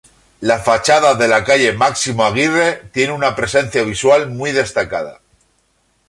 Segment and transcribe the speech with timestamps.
[0.51, 5.21] La fachada a la calle Máximo Aguirre tiene una presencia visual muy destacada.